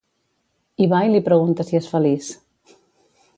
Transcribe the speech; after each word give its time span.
I 0.85 0.87
va 0.93 1.01
i 1.07 1.11
li 1.11 1.21
pregunta 1.27 1.67
si 1.67 1.79
és 1.81 1.91
feliç 1.93 2.31